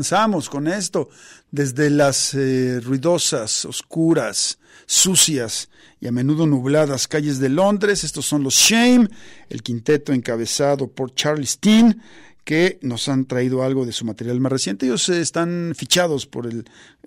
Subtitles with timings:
[0.00, 1.10] Comenzamos con esto,
[1.50, 5.68] desde las eh, ruidosas, oscuras, sucias
[6.00, 8.02] y a menudo nubladas calles de Londres.
[8.02, 9.08] Estos son los Shame,
[9.50, 12.00] el quinteto encabezado por Charlie Steen,
[12.44, 14.86] que nos han traído algo de su material más reciente.
[14.86, 16.64] Ellos eh, están fichados por el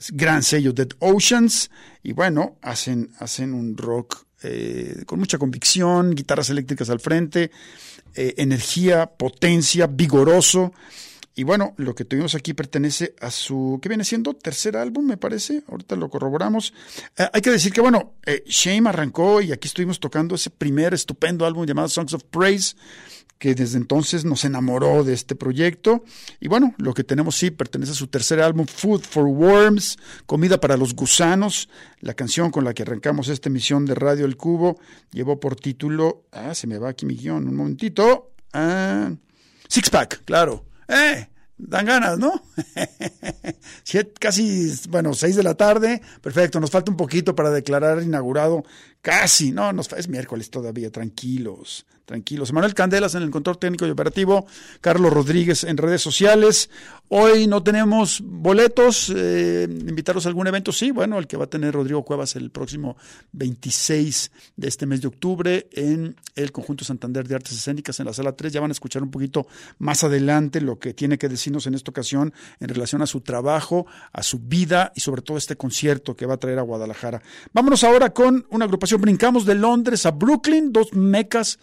[0.10, 1.72] gran sello Dead Oceans
[2.04, 7.50] y bueno, hacen, hacen un rock eh, con mucha convicción, guitarras eléctricas al frente,
[8.14, 10.74] energía, potencia, vigoroso
[11.36, 14.36] Y bueno, lo que tuvimos aquí pertenece a su, ¿qué viene siendo?
[14.36, 15.64] Tercer álbum, me parece.
[15.68, 16.74] Ahorita lo corroboramos.
[17.18, 20.94] Eh, hay que decir que, bueno, eh, Shame arrancó y aquí estuvimos tocando ese primer
[20.94, 22.76] estupendo álbum llamado Songs of Praise
[23.44, 26.06] que desde entonces nos enamoró de este proyecto.
[26.40, 30.62] Y bueno, lo que tenemos sí pertenece a su tercer álbum, Food for Worms, Comida
[30.62, 31.68] para los Gusanos.
[32.00, 34.80] La canción con la que arrancamos esta emisión de Radio El Cubo
[35.12, 39.12] llevó por título, ah, se me va aquí mi guion, un momentito, ah,
[39.68, 40.64] Six Pack, claro.
[40.88, 41.28] ¡Eh!
[41.58, 42.34] Dan ganas, ¿no?
[44.20, 46.02] casi, bueno, seis de la tarde.
[46.22, 48.64] Perfecto, nos falta un poquito para declarar inaugurado.
[49.04, 52.52] Casi, no, nos, es miércoles todavía, tranquilos tranquilos.
[52.52, 54.46] Manuel Candelas en el control técnico y operativo,
[54.82, 56.70] Carlos Rodríguez en redes sociales.
[57.10, 61.50] Hoy no tenemos boletos, eh, invitarlos a algún evento, sí, bueno, el que va a
[61.50, 62.98] tener Rodrigo Cuevas el próximo
[63.34, 68.14] 26 de este mes de octubre en el Conjunto Santander de Artes Escénicas en la
[68.14, 68.52] sala 3.
[68.52, 69.48] Ya van a escuchar un poquito
[69.78, 73.86] más adelante lo que tiene que decirnos en esta ocasión en relación a su trabajo,
[74.12, 77.22] a su vida y sobre todo este concierto que va a traer a Guadalajara.
[77.54, 81.60] Vámonos ahora con una agrupación, brincamos de Londres a Brooklyn, dos mecas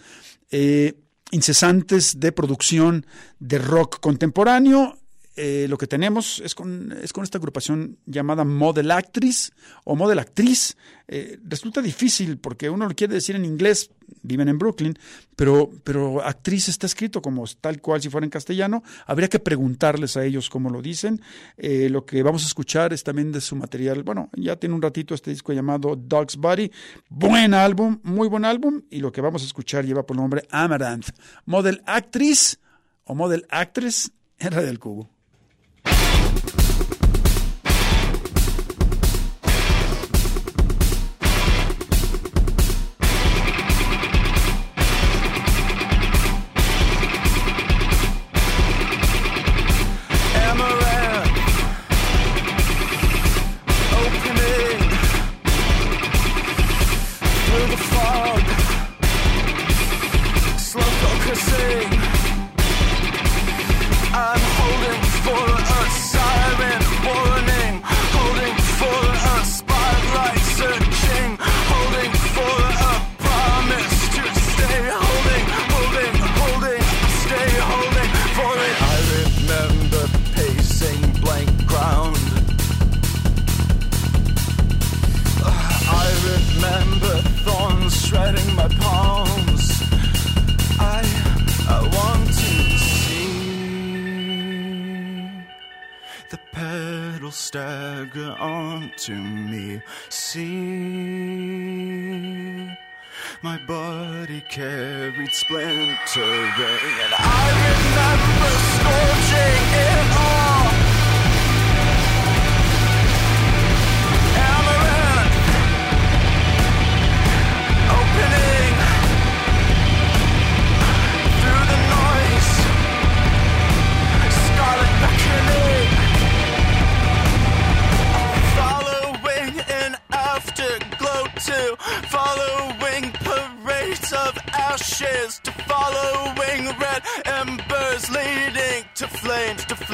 [0.51, 0.95] eh,
[1.31, 3.07] incesantes de producción
[3.39, 5.00] de rock contemporáneo.
[5.43, 9.55] Eh, lo que tenemos es con, es con esta agrupación llamada Model Actress
[9.85, 10.77] o Model Actriz.
[11.09, 13.91] Eh, resulta difícil porque uno lo quiere decir en inglés,
[14.21, 14.99] viven en Brooklyn,
[15.37, 18.83] pero, pero actriz está escrito como tal cual si fuera en castellano.
[19.07, 21.23] Habría que preguntarles a ellos cómo lo dicen.
[21.57, 24.03] Eh, lo que vamos a escuchar es también de su material.
[24.03, 26.71] Bueno, ya tiene un ratito este disco llamado Dog's Body.
[27.09, 28.83] Buen álbum, muy buen álbum.
[28.91, 31.09] Y lo que vamos a escuchar lleva por nombre Amaranth.
[31.47, 32.61] Model Actriz
[33.05, 35.20] o Model Actress en Radio del Cubo.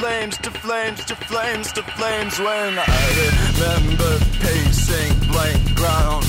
[0.07, 6.25] Flames to flames to flames to flames when I remember pacing blank ground.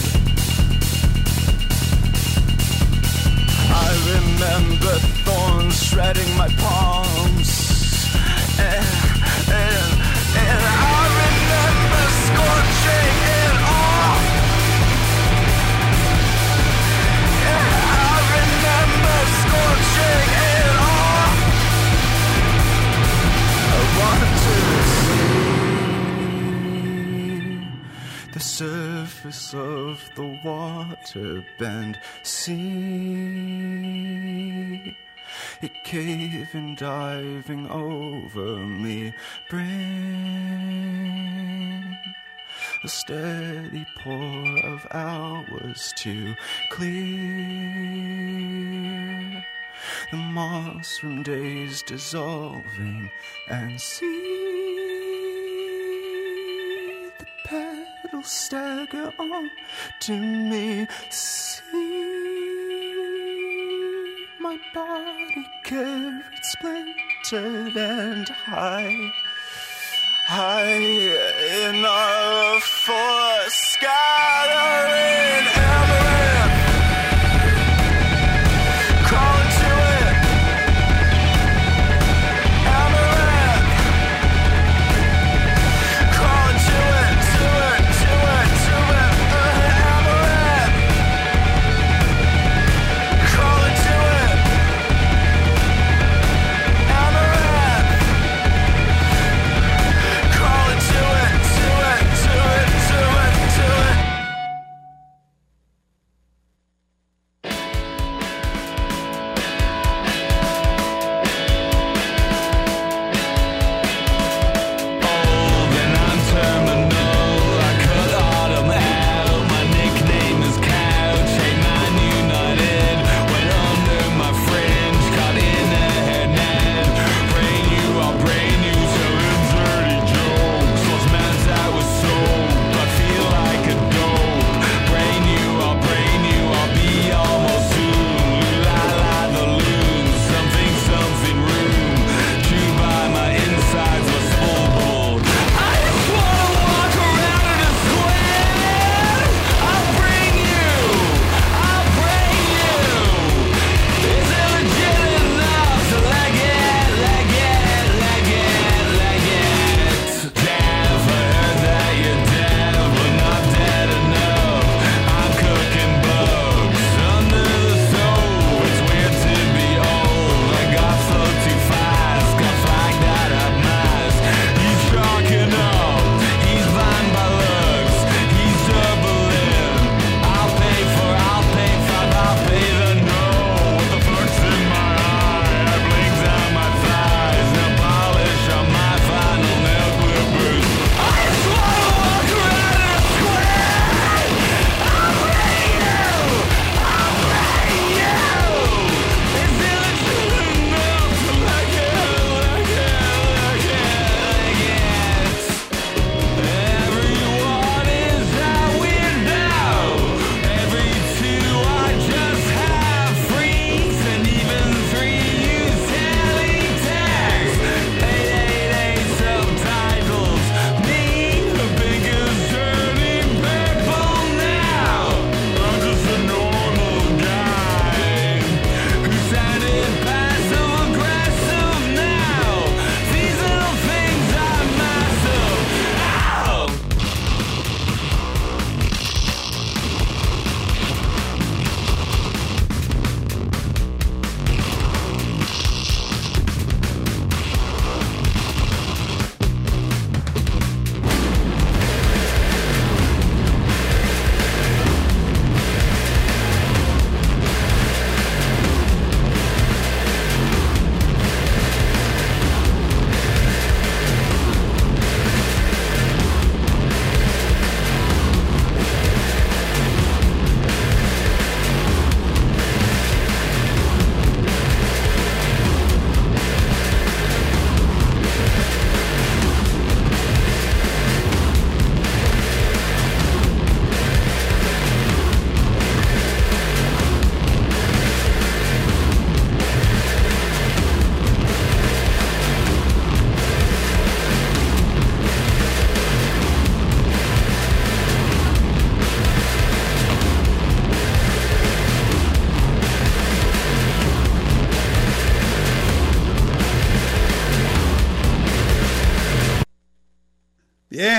[3.87, 4.95] I remember
[5.25, 7.51] thorns shredding my palms.
[8.59, 8.87] And,
[9.63, 9.91] and,
[10.45, 13.19] and I remember scorching
[20.33, 20.38] the
[28.59, 31.97] surface of the water bend.
[32.25, 32.57] See
[35.63, 39.15] It cave caving, diving over me,
[39.49, 39.69] bring
[42.83, 46.35] a steady pour of hours to
[46.71, 47.05] clear
[50.11, 53.09] the moss from days dissolving
[53.49, 54.78] and see
[58.03, 59.51] petals stagger on
[60.01, 60.87] to me.
[61.11, 61.59] See
[64.41, 69.11] my body carried splintered and high.
[70.27, 76.09] High enough for scattering amaranth.
[76.09, 76.18] Crawl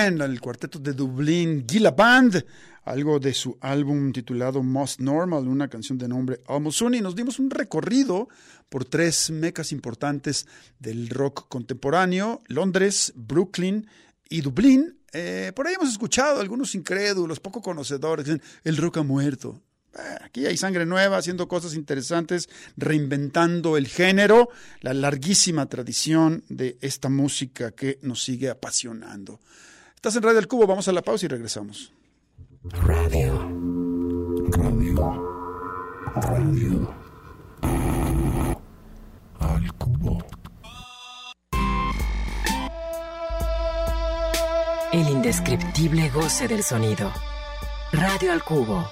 [0.10, 2.44] Bien, el cuarteto de Dublín, Gila Band,
[2.86, 7.38] algo de su álbum titulado Most Normal, una canción de nombre Almost y Nos dimos
[7.38, 8.28] un recorrido
[8.70, 10.48] por tres mecas importantes
[10.80, 13.88] del rock contemporáneo, Londres, Brooklyn
[14.28, 14.98] y Dublín.
[15.14, 19.62] Eh, por ahí hemos escuchado algunos incrédulos, poco conocedores, dicen, el rock ha muerto.
[19.94, 24.50] Eh, aquí hay sangre nueva haciendo cosas interesantes, reinventando el género,
[24.82, 29.40] la larguísima tradición de esta música que nos sigue apasionando.
[30.00, 31.92] Estás en Radio El Cubo, vamos a la pausa y regresamos.
[32.72, 33.34] Radio.
[34.50, 35.76] Radio.
[36.16, 36.94] Radio.
[39.40, 40.24] Al Cubo.
[44.94, 47.12] El indescriptible goce del sonido.
[47.92, 48.88] Radio al Cubo.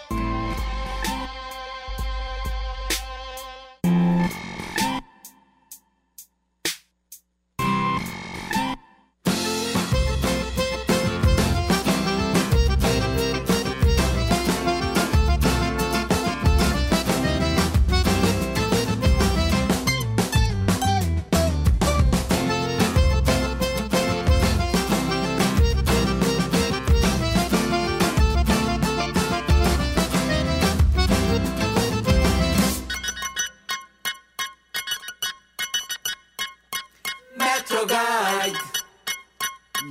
[37.78, 38.58] Metro Guide,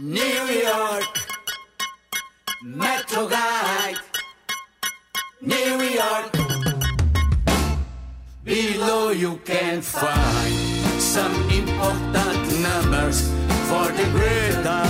[0.02, 1.18] New York,
[2.64, 3.98] Metro Guide,
[5.40, 6.32] New York.
[8.42, 13.22] Below you can find some important numbers
[13.68, 14.82] for the greater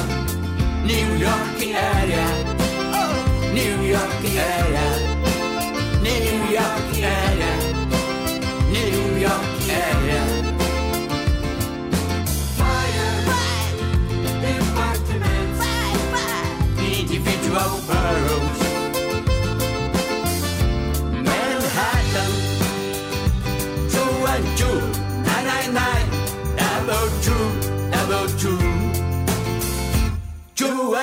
[0.87, 2.27] New York area,
[2.97, 5.06] oh, New York area.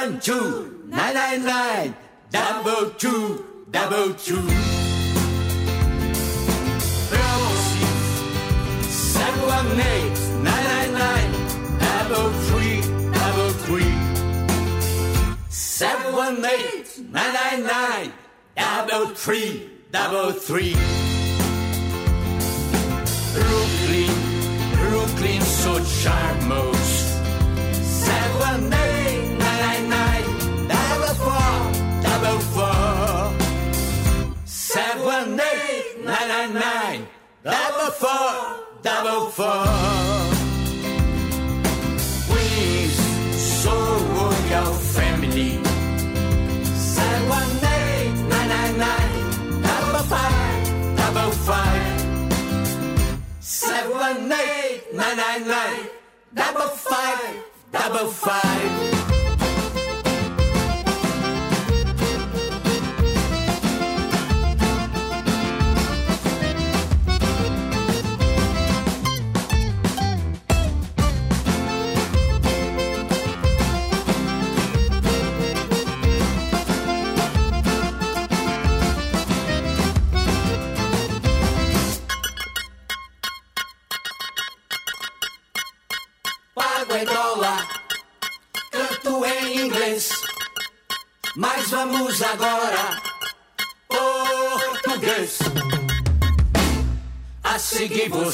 [0.03, 1.95] One, two, nine, nine, nine,
[2.29, 4.41] double two, double two.
[7.09, 11.31] Bravo six, seven, one, eight, nine, nine, nine,
[11.79, 12.81] double three,
[13.13, 13.93] double three.
[15.47, 18.11] Seven, one, eight, nine, nine, nine,
[18.57, 20.75] double three, double three.
[23.31, 24.13] Brooklyn,
[24.75, 26.91] Brooklyn, so charmous.
[28.03, 28.82] Seven, nine,
[36.51, 37.07] nine nine
[37.43, 39.63] double four double four.
[42.27, 42.97] Please,
[43.37, 45.63] so will your family.
[46.75, 52.01] Seven, eight, nine, nine, nine, double five, double five.
[53.39, 55.87] Seven, eight, nine, nine, nine,
[56.33, 58.82] double five, double five.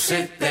[0.10, 0.49] sit there.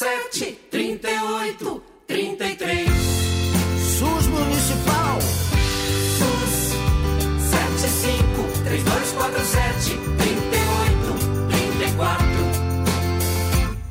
[0.00, 2.88] 37 38 33.
[3.98, 5.20] SUS Municipal.
[6.16, 6.72] SUS
[7.50, 11.18] 75 3247 38
[11.50, 12.24] 34.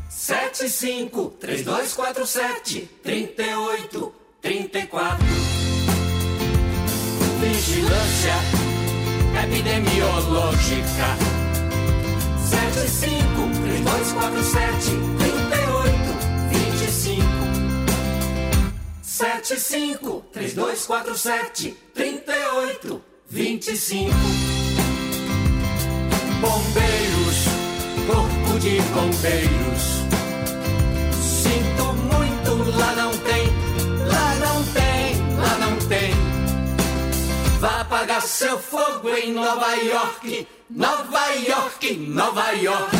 [0.09, 5.25] 75 3247 38 34.
[7.39, 8.35] Vigilância
[9.43, 11.17] epidemiológica.
[12.49, 15.58] 75 3247 34.
[19.19, 24.13] 75 3247 3825
[26.39, 27.43] Bombeiros,
[28.07, 30.05] corpo de bombeiros.
[31.21, 33.47] Sinto muito, lá não tem,
[34.07, 36.13] lá não tem, lá não tem.
[37.59, 42.95] Vá apagar seu fogo em Nova York, Nova York, Nova York.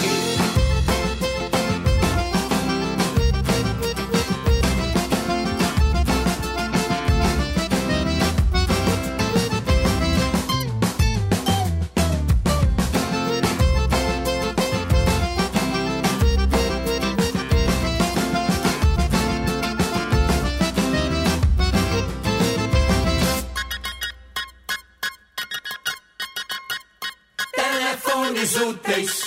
[28.57, 29.23] Úteis.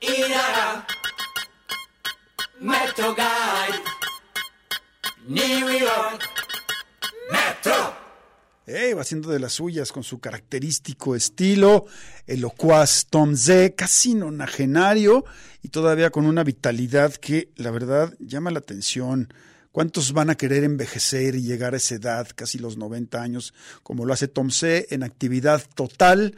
[0.00, 0.86] Irá.
[2.60, 3.16] Metro.
[5.26, 6.22] New York.
[7.30, 7.96] Metro.
[8.66, 11.86] Eh, va haciendo de las suyas con su característico estilo,
[12.26, 15.24] el locuaz Tom Z, casi nonagenario
[15.62, 19.32] y todavía con una vitalidad que la verdad llama la atención.
[19.72, 24.04] ¿Cuántos van a querer envejecer y llegar a esa edad, casi los 90 años, como
[24.04, 26.36] lo hace Tom C, en actividad total?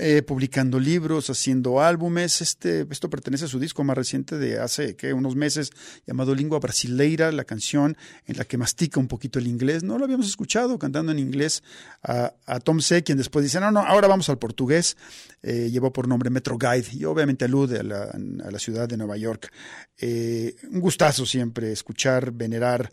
[0.00, 2.40] Eh, publicando libros, haciendo álbumes.
[2.40, 5.12] Este, esto pertenece a su disco más reciente de hace ¿qué?
[5.12, 5.72] unos meses,
[6.06, 9.82] llamado Lingua Brasileira, la canción en la que mastica un poquito el inglés.
[9.82, 11.64] No lo habíamos escuchado cantando en inglés
[12.02, 14.96] a, Tom C., quien después dice, no, no, ahora vamos al portugués.
[15.42, 18.96] Eh, llevó por nombre Metro Guide y obviamente alude a la, a la ciudad de
[18.96, 19.50] Nueva York.
[19.98, 22.92] Eh, un gustazo siempre escuchar, venerar,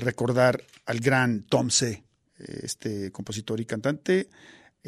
[0.00, 2.04] recordar al gran Tom C.,
[2.38, 4.28] este compositor y cantante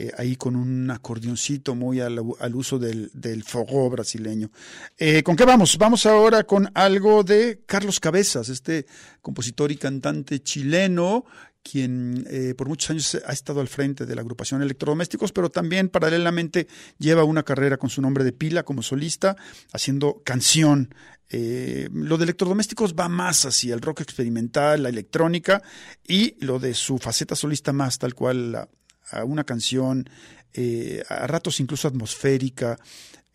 [0.00, 2.18] eh, ahí con un acordeoncito muy al,
[2.54, 4.50] uso del, del forró brasileño.
[4.96, 5.76] Eh, ¿Con qué vamos?
[5.76, 8.86] Vamos ahora con algo de Carlos Cabezas, este
[9.20, 11.26] compositor y cantante chileno
[11.62, 15.90] quien eh, por muchos años ha estado al frente de la agrupación Electrodomésticos, pero también
[15.90, 19.36] paralelamente lleva una carrera con su nombre de pila como solista,
[19.74, 20.94] haciendo canción.
[21.28, 25.62] Lo de electrodomésticos va más hacia el rock experimental, la electrónica,
[26.08, 28.68] y lo de su faceta solista más tal cual la,
[29.10, 30.08] a una canción,
[30.52, 32.78] eh, a ratos incluso atmosférica,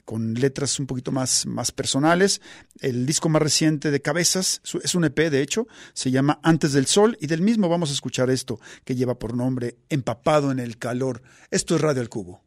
[0.05, 2.41] con letras un poquito más, más personales.
[2.79, 6.85] El disco más reciente de Cabezas, es un EP de hecho, se llama Antes del
[6.85, 10.77] Sol y del mismo vamos a escuchar esto que lleva por nombre Empapado en el
[10.77, 11.23] Calor.
[11.49, 12.44] Esto es Radio al Cubo.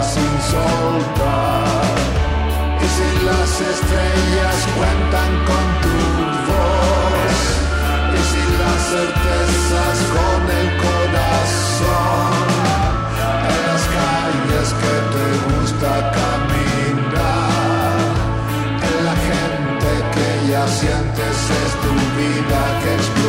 [0.00, 1.94] sin soltar.
[2.80, 5.96] Y si las estrellas cuentan con tu
[6.48, 7.40] voz,
[8.16, 12.32] y si las certezas con el corazón,
[13.52, 18.00] en las calles que te gusta caminar,
[18.88, 23.21] en la gente que ya sientes es tu vida que explica.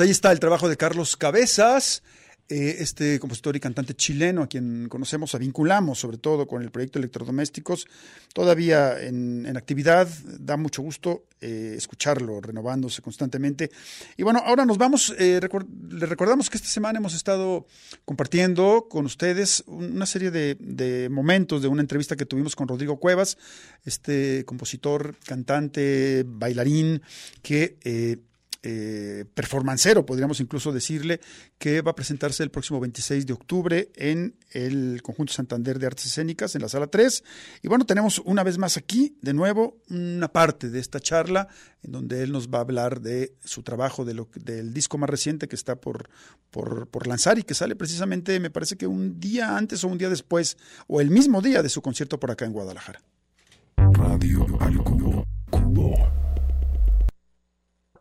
[0.00, 2.02] Ahí está el trabajo de Carlos Cabezas,
[2.48, 6.70] eh, este compositor y cantante chileno, a quien conocemos, a vinculamos sobre todo con el
[6.70, 7.86] proyecto Electrodomésticos,
[8.32, 13.70] todavía en, en actividad, da mucho gusto eh, escucharlo, renovándose constantemente.
[14.16, 15.38] Y bueno, ahora nos vamos, eh,
[15.90, 17.66] le recordamos que esta semana hemos estado
[18.06, 22.98] compartiendo con ustedes una serie de, de, momentos de una entrevista que tuvimos con Rodrigo
[22.98, 23.36] Cuevas,
[23.84, 27.02] este compositor, cantante, bailarín,
[27.42, 27.76] que
[28.62, 31.20] eh, performancero, podríamos incluso decirle,
[31.58, 36.06] que va a presentarse el próximo 26 de octubre en el Conjunto Santander de Artes
[36.06, 37.24] Escénicas, en la sala 3.
[37.62, 41.48] Y bueno, tenemos una vez más aquí, de nuevo, una parte de esta charla
[41.82, 45.08] en donde él nos va a hablar de su trabajo, de lo, del disco más
[45.08, 46.10] reciente que está por,
[46.50, 50.10] por, lanzar y que sale precisamente, me parece que un día antes o un día
[50.10, 53.00] después, o el mismo día de su concierto por acá en Guadalajara.
[53.76, 54.46] Radio
[55.50, 56.20] cubo.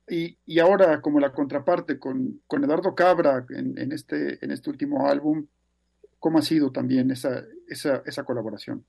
[0.10, 4.70] Y, y, ahora como la contraparte con, con Eduardo Cabra en, en, este, en este
[4.70, 5.46] último álbum,
[6.18, 8.86] ¿cómo ha sido también esa, esa, esa colaboración?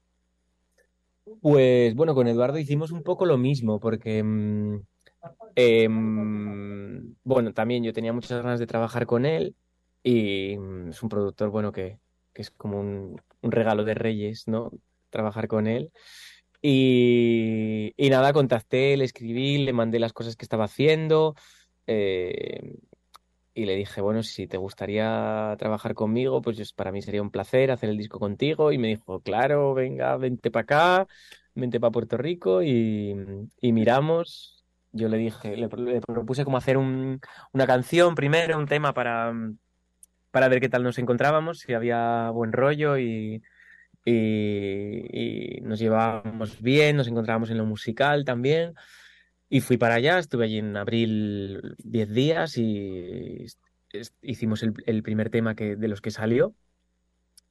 [1.41, 4.25] Pues bueno, con Eduardo hicimos un poco lo mismo, porque
[5.57, 9.55] eh, bueno, también yo tenía muchas ganas de trabajar con él
[10.03, 10.55] y
[10.89, 11.99] es un productor, bueno, que,
[12.33, 14.71] que es como un, un regalo de Reyes, ¿no?
[15.11, 15.93] Trabajar con él.
[16.63, 21.35] Y, nada, contacté, le escribí, le mandé las cosas que estaba haciendo
[21.87, 22.77] eh,
[23.55, 27.71] y le dije, bueno, si te gustaría trabajar conmigo, pues para mí sería un placer
[27.71, 28.73] hacer el disco contigo.
[28.73, 31.07] Y me dijo, claro, venga, vente para acá,
[31.55, 33.15] vente para Puerto Rico y,
[33.63, 34.65] miramos.
[34.93, 37.21] Yo le dije, le, le propuse como hacer un,
[37.53, 39.33] una canción primero, un tema para,
[40.31, 43.43] para ver qué tal nos encontrábamos, si había buen rollo y
[44.11, 48.75] y, y, nos llevábamos bien, nos encontrábamos en lo musical también.
[49.49, 53.47] Y fui para allá, estuve allí en abril 10 días y
[54.23, 56.55] hicimos el, el, primer tema que, de los que salió.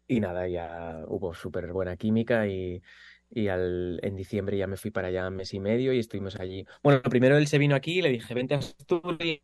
[0.08, 2.82] Y nada, ya hubo súper buena química y,
[3.30, 6.40] y al, en diciembre ya me fui para allá un mes y medio y estuvimos
[6.40, 6.66] allí.
[6.82, 9.42] Bueno, primero él se vino aquí y le dije, vente a Asturias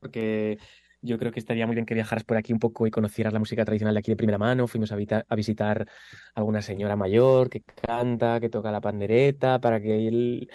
[0.00, 0.58] porque
[1.02, 3.38] yo creo que estaría muy bien que viajaras por aquí un poco y conocieras la
[3.38, 4.66] música tradicional de aquí de primera mano.
[4.66, 4.96] Fuimos a,
[5.28, 5.86] a visitar
[6.34, 10.50] a alguna señora mayor que canta, que toca la pandereta, para que él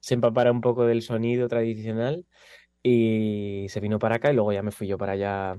[0.00, 2.26] se empapara un poco del sonido tradicional.
[2.82, 5.58] Y se vino para acá y luego ya me fui yo para allá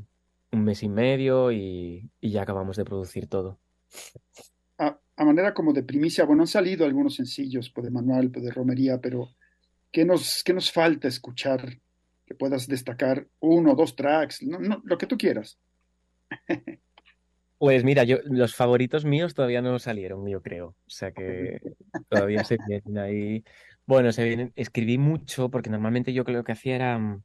[0.51, 3.59] un mes y medio y, y ya acabamos de producir todo.
[4.77, 8.45] A, a, manera como de primicia, bueno, han salido algunos sencillos pues, de Manuel, pues,
[8.45, 9.29] de Romería, pero
[9.91, 11.79] ¿qué nos, qué nos falta escuchar
[12.27, 15.57] que puedas destacar uno o dos tracks, no, no, lo que tú quieras.
[17.59, 20.67] Pues mira, yo los favoritos míos todavía no salieron, yo creo.
[20.67, 21.59] O sea que
[22.07, 23.43] todavía se vienen ahí.
[23.87, 27.19] Bueno, se vienen, escribí mucho porque normalmente yo creo que hacía era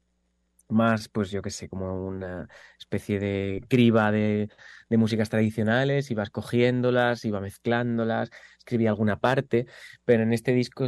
[0.71, 4.49] más, pues yo qué sé, como una especie de criba de,
[4.89, 9.67] de músicas tradicionales, iba escogiéndolas, iba mezclándolas, escribí alguna parte,
[10.07, 10.87] pero en este disco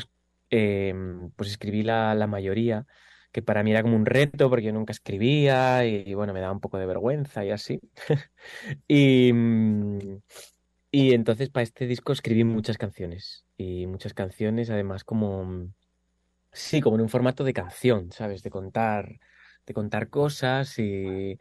[0.48, 0.94] eh,
[1.36, 2.86] pues escribí la, la mayoría
[3.34, 6.52] que para mí era como un reto porque yo nunca escribía y, bueno, me daba
[6.52, 7.80] un poco de vergüenza y así.
[8.86, 9.32] y,
[10.92, 15.68] y entonces para este disco escribí muchas canciones y muchas canciones además como,
[16.52, 18.44] sí, como en un formato de canción, ¿sabes?
[18.44, 19.18] De contar,
[19.66, 21.38] de contar cosas y...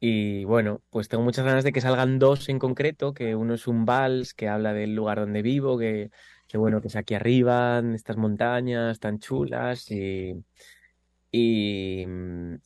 [0.00, 3.66] Y bueno, pues tengo muchas ganas de que salgan dos en concreto, que uno es
[3.66, 6.12] un vals que habla del lugar donde vivo, que,
[6.46, 10.34] que bueno, que es aquí arriba, en estas montañas tan chulas y,
[11.30, 12.06] y,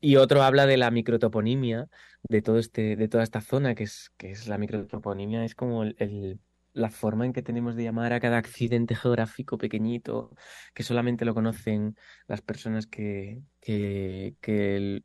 [0.01, 1.89] y, otro habla de la microtoponimia
[2.23, 5.83] de todo este, de toda esta zona, que es, que es la microtoponimia, es como
[5.83, 6.41] el,
[6.75, 10.31] la forma en que tenemos de llamar a cada accidente geográfico pequeñito,
[10.75, 11.97] que solamente lo conocen
[12.29, 15.03] las personas que, que, que,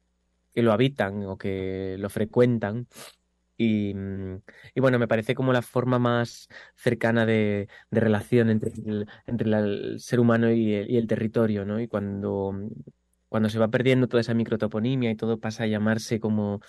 [0.55, 2.87] lo habitan o que lo frecuentan.
[3.59, 3.95] Y,
[4.75, 9.49] y, bueno, me parece como la forma más cercana de, de relación entre, el, entre
[9.49, 11.79] el ser humano y el, y el territorio, ¿no?
[11.79, 12.53] Y cuando
[13.29, 16.61] cuando se va perdiendo toda esa microtoponimia y todo pasa a llamarse como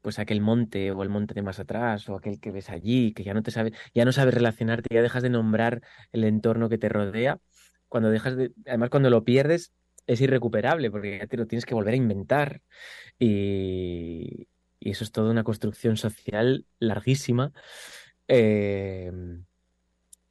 [0.00, 3.24] pues aquel monte o el monte de más atrás o aquel que ves allí, que
[3.24, 5.82] ya no te sabes, ya no sabes relacionarte, ya dejas de nombrar
[6.12, 7.40] el entorno que te rodea,
[7.88, 9.72] cuando dejas de, además cuando lo pierdes
[10.06, 12.62] es irrecuperable porque ya te lo tienes que volver a inventar
[13.18, 14.48] y,
[14.80, 17.52] eso es toda una construcción social larguísima.
[18.28, 19.10] Eh,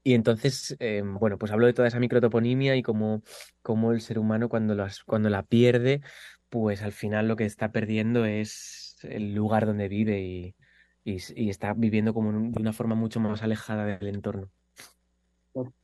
[0.07, 3.23] y entonces, eh, bueno, pues hablo de toda esa microtoponimia y cómo,
[3.61, 5.99] cómo el ser humano cuando, las, cuando la pierde,
[6.47, 10.55] pues al final lo que está perdiendo es el lugar donde vive y,
[11.03, 14.49] y, y está viviendo como un, de una forma mucho más alejada del entorno.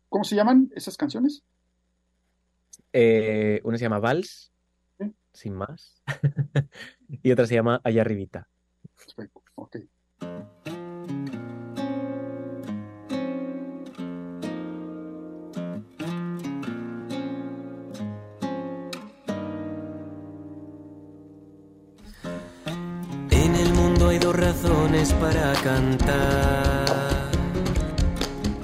[0.07, 1.43] ¿Cómo se llaman esas canciones?
[2.93, 4.53] Eh, una se llama Vals
[4.99, 5.13] ¿Sí?
[5.33, 6.01] sin más.
[7.09, 8.47] y otra se llama Allá arribita.
[8.95, 9.79] Perfecto, ok.
[24.09, 26.85] Hay dos razones para cantar.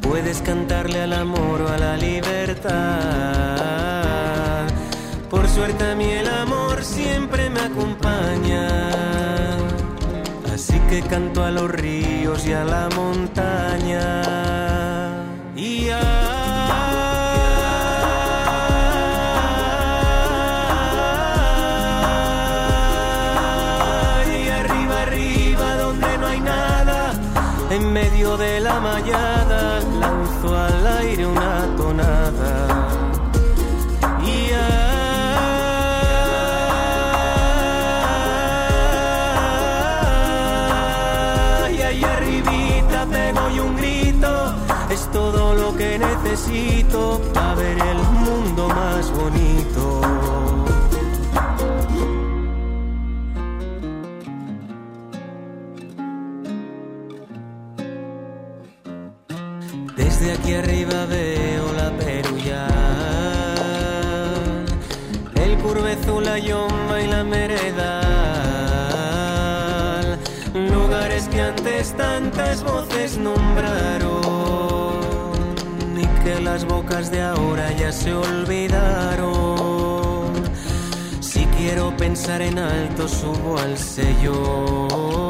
[0.02, 2.70] Puedes cantarle al amor o a la libertad.
[5.30, 8.90] Por suerte a mí el amor siempre me acompaña.
[10.54, 14.24] Así que canto a los ríos y a la montaña.
[15.56, 16.19] Y ay,
[28.38, 29.29] de la mallada,
[66.42, 67.70] yoma y la meredal,
[70.54, 75.00] lugares que antes tantas voces nombraron
[75.98, 79.50] y que las bocas de ahora ya se olvidaron.
[81.20, 85.30] Si quiero pensar en alto subo al sellón.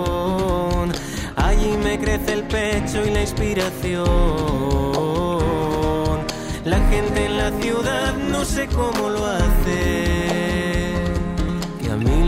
[1.36, 4.08] Allí me crece el pecho y la inspiración.
[6.66, 10.09] La gente en la ciudad no sé cómo lo hace.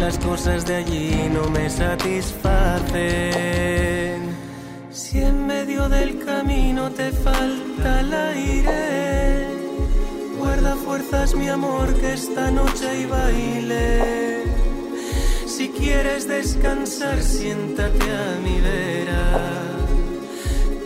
[0.01, 2.35] Las cosas de allí no me satisfacen.
[4.89, 9.45] Si en medio del camino te falta el aire,
[10.39, 14.43] guarda fuerzas mi amor que esta noche hay baile.
[15.45, 19.23] Si quieres descansar, siéntate a mi vera.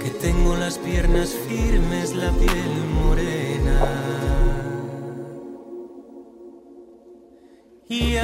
[0.04, 3.80] Que tengo las piernas firmes, la piel morena.
[7.88, 8.18] Y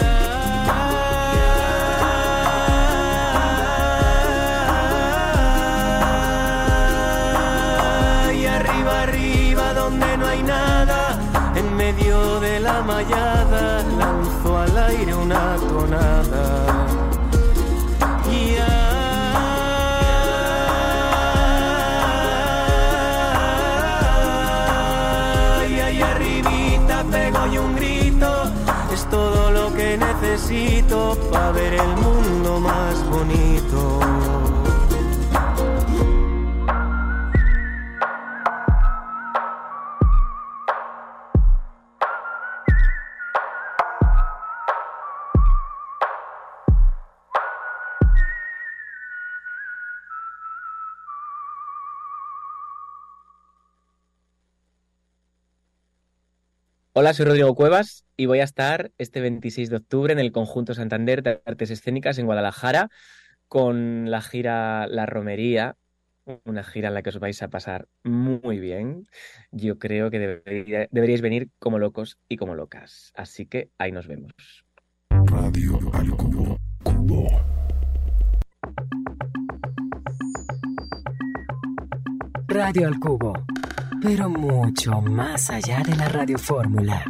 [30.52, 34.51] necesito para ver el mundo más bonito.
[57.02, 60.76] Hola, soy Rodrigo Cuevas y voy a estar este 26 de octubre en el Conjunto
[60.76, 62.92] Santander de Artes Escénicas en Guadalajara
[63.48, 65.78] con la gira La Romería,
[66.46, 69.08] una gira en la que os vais a pasar muy bien.
[69.50, 73.12] Yo creo que debería- deberíais venir como locos y como locas.
[73.16, 74.34] Así que ahí nos vemos.
[75.10, 76.58] Radio al cubo.
[76.84, 77.28] Cubo.
[82.48, 83.34] Radio al Cubo,
[84.02, 87.06] pero mucho más allá de la radiofórmula.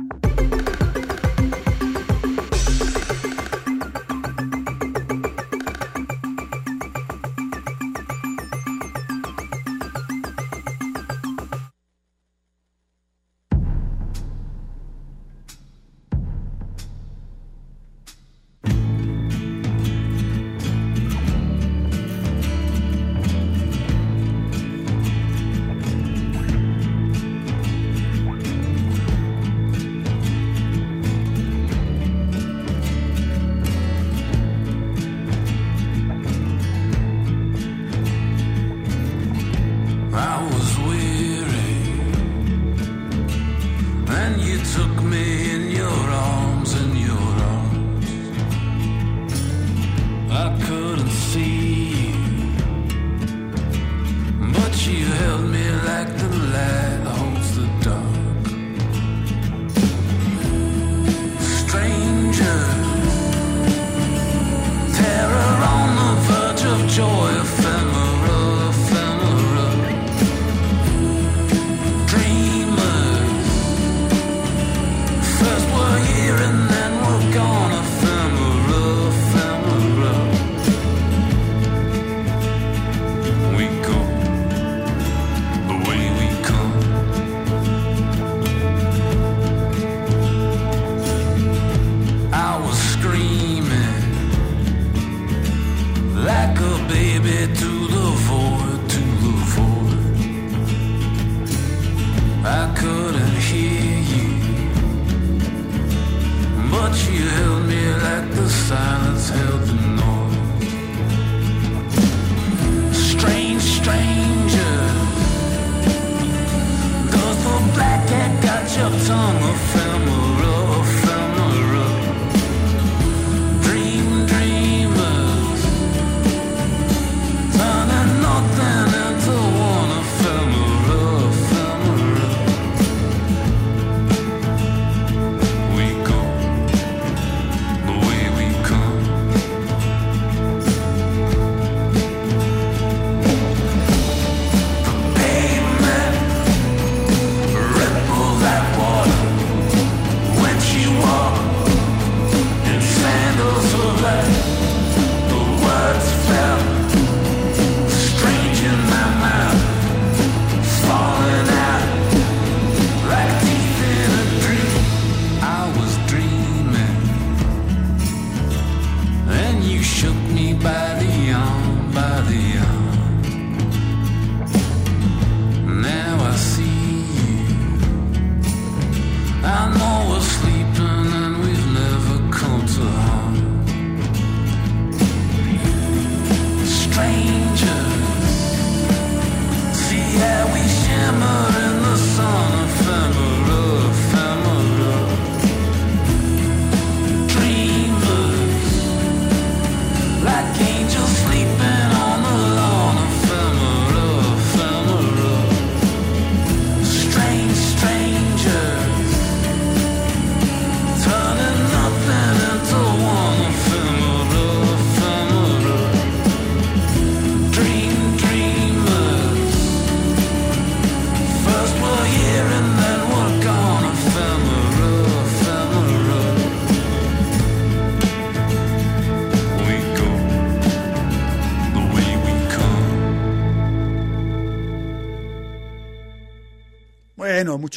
[186.91, 187.90] stranger.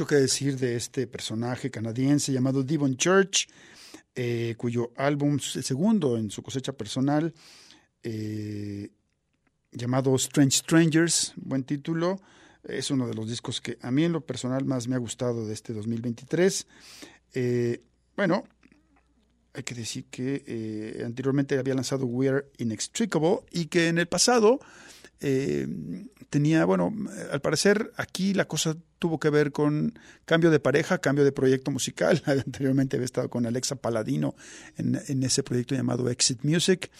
[0.06, 3.48] Que decir de este personaje canadiense llamado Devon Church,
[4.14, 7.32] eh, cuyo álbum, el segundo en su cosecha personal,
[8.02, 8.90] eh,
[9.72, 12.20] llamado Strange Strangers, buen título,
[12.64, 15.46] es uno de los discos que a mí en lo personal más me ha gustado
[15.46, 16.66] de este 2023.
[17.34, 17.82] Eh,
[18.16, 18.44] bueno,
[19.52, 24.60] hay que decir que anteriormente había lanzado We're Inextricable y que en el pasado
[26.34, 26.92] tenía, bueno,
[27.30, 31.70] al parecer aquí la cosa tuvo que ver con cambio de pareja, cambio de proyecto
[31.70, 32.20] musical.
[32.26, 34.34] Anteriormente había estado con Alexa Paladino
[34.76, 36.90] en, en ese proyecto llamado Exit Music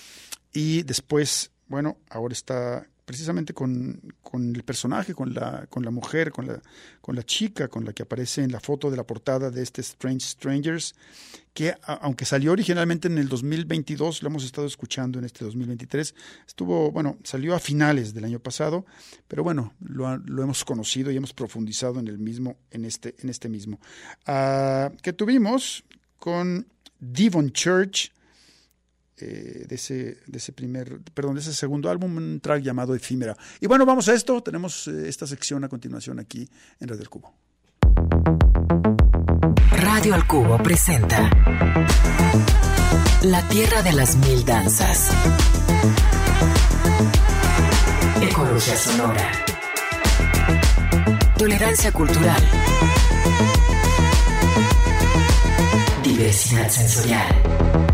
[0.52, 6.30] y después, bueno, ahora está precisamente con, con, el personaje, con la, con la mujer,
[6.30, 6.62] con la,
[7.00, 9.80] con la chica, con la que aparece en la foto de la portada de este
[9.80, 10.94] Strange Strangers,
[11.54, 16.14] que aunque salió originalmente en el 2022, lo hemos estado escuchando en este 2023,
[16.46, 18.84] estuvo, bueno, salió a finales del año pasado,
[19.28, 23.48] pero bueno, lo, hemos conocido y hemos profundizado en el mismo, en este, en este
[23.48, 23.80] mismo.
[24.26, 25.84] Uh, que tuvimos
[26.18, 26.66] con
[26.98, 28.10] Devon Church,
[29.16, 33.36] eh, de, ese, de ese primer, perdón, de ese segundo álbum, un track llamado Efímera.
[33.60, 36.48] Y bueno, vamos a esto, tenemos eh, esta sección a continuación aquí
[36.80, 37.32] en Radio al Cubo.
[39.96, 41.30] Radio al Cubo presenta
[43.22, 45.08] La Tierra de las Mil Danzas.
[48.20, 49.30] Ecología sonora.
[51.38, 52.42] Tolerancia cultural.
[56.02, 57.93] Diversidad sensorial.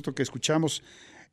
[0.00, 0.82] Esto que escuchamos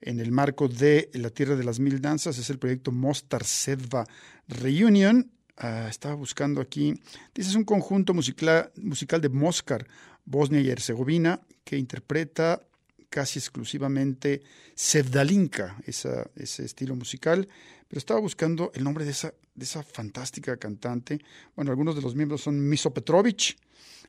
[0.01, 4.05] en el marco de La Tierra de las Mil Danzas es el proyecto Mostar Sedva
[4.47, 5.31] Reunion.
[5.55, 6.93] Ah, estaba buscando aquí,
[7.33, 9.87] dice es un conjunto musical, musical de Moscar,
[10.25, 12.61] Bosnia y Herzegovina, que interpreta
[13.09, 14.43] casi exclusivamente
[14.75, 17.47] Sevdalinka, ese estilo musical,
[17.87, 21.19] pero estaba buscando el nombre de esa, de esa fantástica cantante.
[21.55, 23.57] Bueno, algunos de los miembros son Miso Petrovich,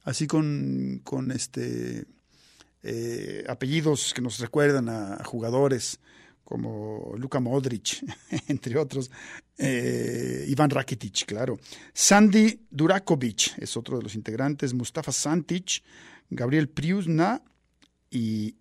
[0.03, 2.05] así con, con este,
[2.83, 6.01] eh, apellidos que nos recuerdan a, jugadores
[6.45, 8.03] como Luka Modric,
[8.49, 9.11] entre otros,
[9.59, 11.59] eh, Iván Rakitic, claro.
[11.93, 15.83] Sandy Durakovic es otro de los integrantes, Mustafa Santic,
[16.31, 17.43] Gabriel Priusna
[18.11, 18.57] y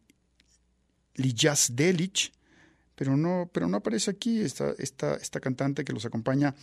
[1.16, 2.32] Lijas Delic,
[2.96, 6.56] pero no, pero no aparece aquí esta, esta, esta cantante que los acompaña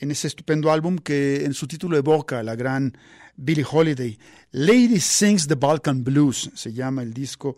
[0.00, 2.96] en ese estupendo álbum que en su título evoca la gran
[3.36, 4.18] Billie Holiday.
[4.50, 7.56] Lady Sings the Balkan Blues se llama el disco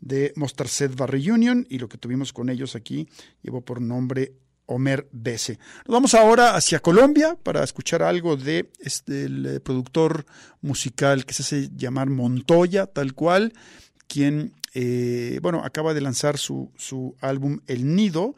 [0.00, 3.06] de Mostar Sedva Reunion y lo que tuvimos con ellos aquí
[3.42, 4.32] llevó por nombre
[4.66, 5.58] Homer Bese.
[5.86, 10.24] Nos vamos ahora hacia Colombia para escuchar algo de este, eh, productor
[10.62, 13.52] musical que se hace llamar Montoya, tal cual,
[14.08, 18.34] quien eh, bueno, acaba de lanzar su, su álbum El Nido,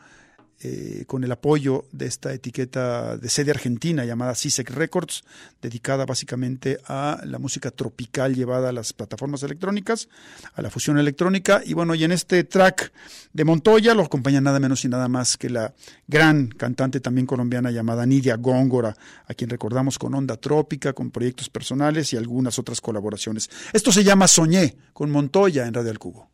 [0.61, 5.25] eh, con el apoyo de esta etiqueta de sede argentina llamada CISEC Records,
[5.61, 10.09] dedicada básicamente a la música tropical llevada a las plataformas electrónicas,
[10.55, 11.61] a la fusión electrónica.
[11.65, 12.93] Y bueno, y en este track
[13.33, 15.75] de Montoya lo acompaña nada menos y nada más que la
[16.07, 18.97] gran cantante también colombiana llamada Nidia Góngora,
[19.27, 23.51] a quien recordamos con Onda Trópica, con proyectos personales y algunas otras colaboraciones.
[23.73, 26.34] Esto se llama Soñé con Montoya en Radio Al Cubo.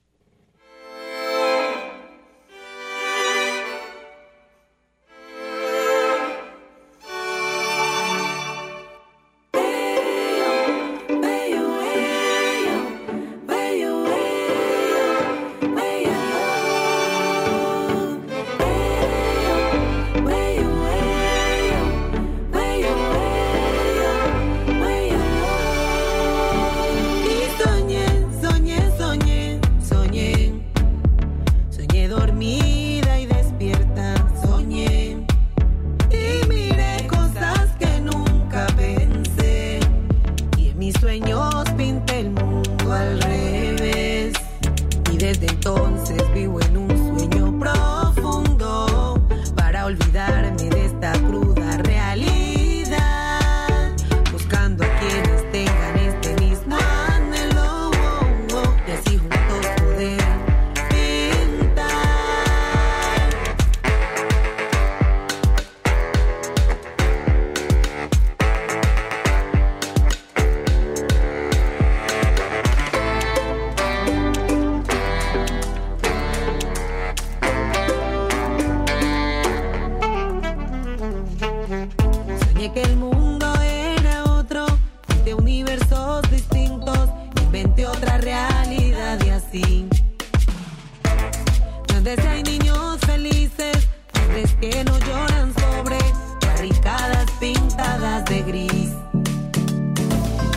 [98.43, 98.93] gris.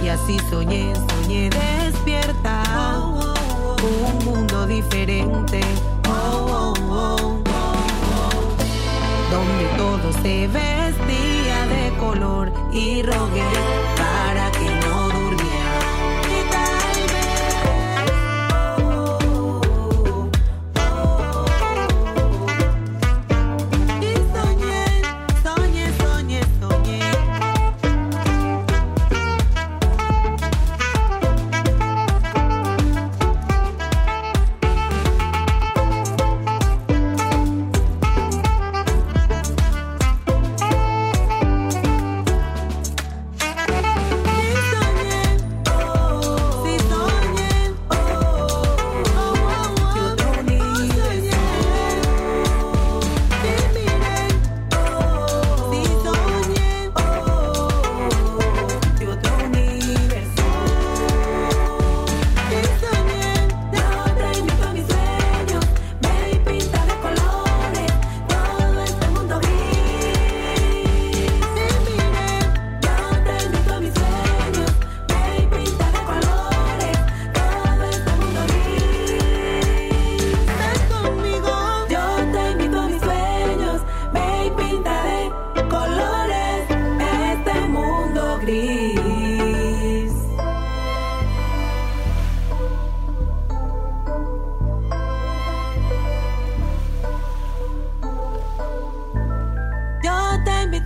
[0.04, 2.64] Y así soñé, soñé despierta.
[2.76, 4.18] Oh, oh, oh.
[4.18, 5.62] Un mundo diferente.
[9.32, 14.03] Donde todo se vestía de color y rogué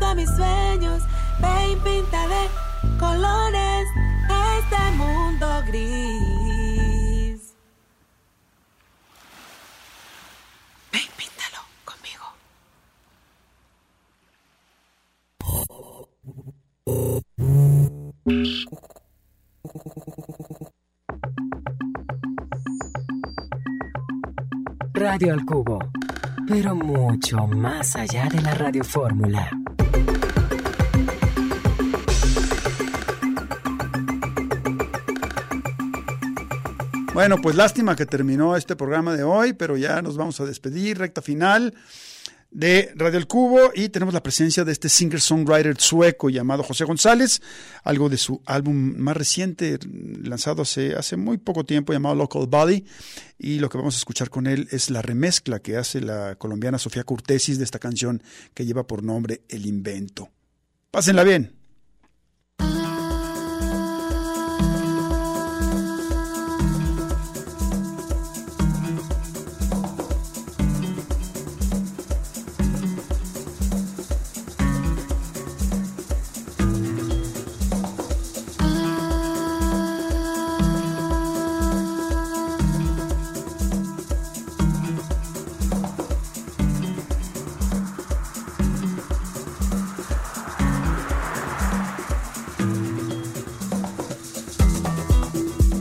[0.06, 1.04] a mis sueños,
[1.39, 2.50] ven pinta de
[3.00, 3.88] colores
[4.60, 7.54] este mundo gris.
[10.91, 12.26] Ven píntalo conmigo.
[24.93, 25.80] Radio al Cubo,
[26.48, 29.50] pero mucho más allá de la radio fórmula.
[37.18, 40.99] Bueno, pues lástima que terminó este programa de hoy, pero ya nos vamos a despedir,
[40.99, 41.74] recta final
[42.51, 47.41] de Radio El Cubo y tenemos la presencia de este singer-songwriter sueco llamado José González,
[47.84, 49.80] algo de su álbum más reciente,
[50.22, 52.86] lanzado hace, hace muy poco tiempo, llamado Local Body,
[53.39, 56.78] y lo que vamos a escuchar con él es la remezcla que hace la colombiana
[56.78, 58.22] Sofía Curtesis de esta canción
[58.53, 60.30] que lleva por nombre El Invento.
[60.91, 61.57] Pásenla bien.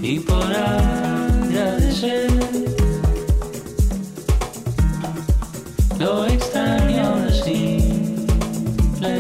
[0.08, 2.30] Y por agradecer
[5.98, 9.10] lo extraño de simplemente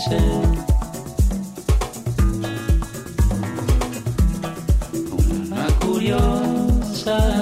[0.00, 0.20] ser.
[5.12, 7.35] Una curiosa